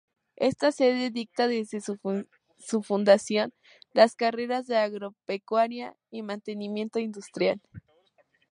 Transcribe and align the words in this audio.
Esta 0.37 0.71
sede 0.71 1.11
dicta 1.11 1.47
desde 1.47 1.79
su 1.79 2.81
fundación 2.81 3.53
las 3.93 4.15
carreras 4.15 4.65
de 4.65 4.75
Agropecuaria 4.77 5.95
y 6.09 6.23
Mantenimiento 6.23 6.97
Industrial. 6.97 7.61